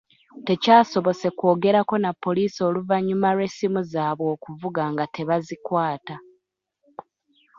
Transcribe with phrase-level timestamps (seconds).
[0.47, 6.15] Tekyasobose kwogerako na Poliisi oluvannyuma lw'essimu zaabwe okuvuga nga tebazikwata.